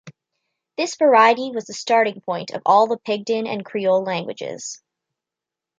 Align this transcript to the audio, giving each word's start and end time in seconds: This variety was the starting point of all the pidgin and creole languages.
This 0.77 0.95
variety 0.95 1.51
was 1.51 1.65
the 1.65 1.75
starting 1.75 2.21
point 2.21 2.49
of 2.55 2.63
all 2.65 2.87
the 2.87 2.97
pidgin 2.97 3.45
and 3.45 3.63
creole 3.63 4.01
languages. 4.03 4.81